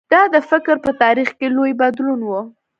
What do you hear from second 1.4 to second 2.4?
لوی بدلون و.